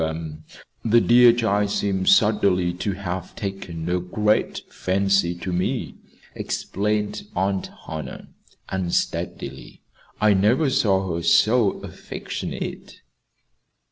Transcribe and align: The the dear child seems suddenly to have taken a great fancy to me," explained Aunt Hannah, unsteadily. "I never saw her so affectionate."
The 0.01 0.41
the 0.83 0.99
dear 0.99 1.31
child 1.31 1.69
seems 1.69 2.09
suddenly 2.09 2.73
to 2.73 2.93
have 2.93 3.35
taken 3.35 3.87
a 3.87 3.99
great 3.99 4.63
fancy 4.73 5.35
to 5.35 5.53
me," 5.53 5.93
explained 6.33 7.27
Aunt 7.35 7.69
Hannah, 7.85 8.29
unsteadily. 8.69 9.83
"I 10.19 10.33
never 10.33 10.71
saw 10.71 11.13
her 11.13 11.21
so 11.21 11.73
affectionate." 11.83 13.01